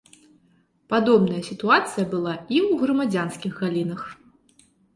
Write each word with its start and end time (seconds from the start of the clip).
Падобная 0.93 1.41
сітуацыя 1.49 2.05
была 2.15 2.35
і 2.55 2.57
ў 2.69 2.81
грамадзянскіх 2.81 3.53
галінах. 3.63 4.01